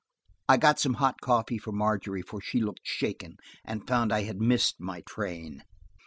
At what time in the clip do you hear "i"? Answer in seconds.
0.49-0.57, 4.11-4.23